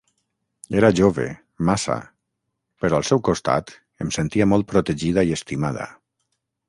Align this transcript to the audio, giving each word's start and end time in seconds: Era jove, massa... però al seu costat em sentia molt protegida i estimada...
Era 0.77 0.87
jove, 0.99 1.25
massa... 1.69 1.97
però 2.85 3.01
al 3.01 3.05
seu 3.11 3.21
costat 3.29 3.75
em 4.07 4.09
sentia 4.17 4.49
molt 4.55 4.69
protegida 4.73 5.27
i 5.31 5.37
estimada... 5.41 5.87